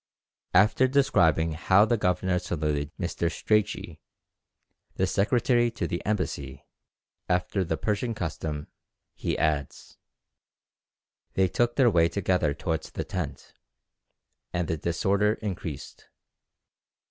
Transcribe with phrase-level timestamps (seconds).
[0.55, 3.29] After describing how the governor saluted Mr.
[3.31, 3.99] Strachey,
[4.95, 6.65] the secretary to the embassy,
[7.29, 8.65] after the Persian custom,
[9.13, 9.99] he adds,
[11.35, 13.53] "They took their way together towards the tent,
[14.51, 16.09] and the disorder increased.